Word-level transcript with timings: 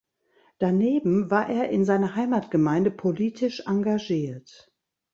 Daneben 0.57 1.29
war 1.29 1.47
er 1.47 1.69
in 1.69 1.85
seiner 1.85 2.15
Heimatgemeinde 2.15 2.89
politisch 2.89 3.67
engagiert. 3.67 4.73